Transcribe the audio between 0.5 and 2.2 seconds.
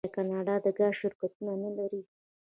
د ګاز شرکتونه نلري؟